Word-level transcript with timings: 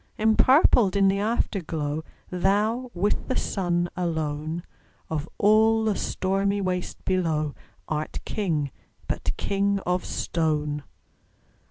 Empurpled 0.17 0.95
in 0.95 1.07
the 1.09 1.19
Afterglow, 1.19 2.03
Thou, 2.31 2.89
with 2.95 3.27
the 3.27 3.35
Sun 3.35 3.87
alone, 3.95 4.63
Of 5.11 5.29
all 5.37 5.83
the 5.83 5.95
stormy 5.95 6.59
waste 6.59 7.05
below, 7.05 7.53
Art 7.87 8.19
King, 8.25 8.71
but 9.07 9.37
king 9.37 9.77
of 9.85 10.03
stone! 10.03 10.81